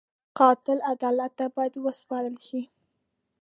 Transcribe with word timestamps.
قاتل 0.39 0.77
عدالت 0.93 1.31
ته 1.37 1.45
باید 1.55 1.73
وسپارل 1.85 2.35
شي 2.47 2.61